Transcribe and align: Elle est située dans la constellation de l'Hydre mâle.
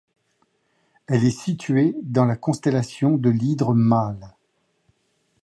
Elle 1.05 1.25
est 1.25 1.29
située 1.29 1.93
dans 2.01 2.25
la 2.25 2.35
constellation 2.35 3.17
de 3.17 3.29
l'Hydre 3.29 3.75
mâle. 3.75 4.33